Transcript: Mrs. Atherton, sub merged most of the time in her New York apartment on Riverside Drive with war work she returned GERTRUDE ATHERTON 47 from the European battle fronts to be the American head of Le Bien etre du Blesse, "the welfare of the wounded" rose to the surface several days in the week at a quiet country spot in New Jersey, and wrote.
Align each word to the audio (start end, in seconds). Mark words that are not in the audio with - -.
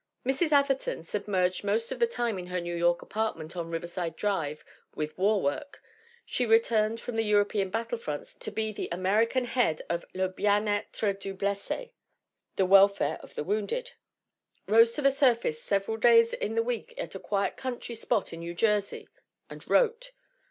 Mrs. 0.25 0.51
Atherton, 0.51 1.03
sub 1.03 1.27
merged 1.27 1.63
most 1.63 1.91
of 1.91 1.99
the 1.99 2.07
time 2.07 2.39
in 2.39 2.47
her 2.47 2.59
New 2.59 2.73
York 2.75 3.03
apartment 3.03 3.55
on 3.55 3.69
Riverside 3.69 4.15
Drive 4.15 4.65
with 4.95 5.15
war 5.15 5.39
work 5.43 5.79
she 6.25 6.43
returned 6.43 6.97
GERTRUDE 6.97 6.97
ATHERTON 6.97 6.97
47 6.97 6.97
from 6.97 7.15
the 7.17 7.29
European 7.29 7.69
battle 7.69 7.97
fronts 7.99 8.33
to 8.33 8.49
be 8.51 8.71
the 8.73 8.89
American 8.91 9.45
head 9.45 9.83
of 9.91 10.03
Le 10.15 10.27
Bien 10.29 10.67
etre 10.67 11.13
du 11.13 11.35
Blesse, 11.35 11.91
"the 12.55 12.65
welfare 12.65 13.19
of 13.21 13.35
the 13.35 13.43
wounded" 13.43 13.91
rose 14.67 14.93
to 14.93 15.03
the 15.03 15.11
surface 15.11 15.61
several 15.61 15.97
days 15.97 16.33
in 16.33 16.55
the 16.55 16.63
week 16.63 16.95
at 16.97 17.13
a 17.13 17.19
quiet 17.19 17.55
country 17.55 17.93
spot 17.93 18.33
in 18.33 18.39
New 18.39 18.55
Jersey, 18.55 19.07
and 19.51 19.69
wrote. 19.69 20.13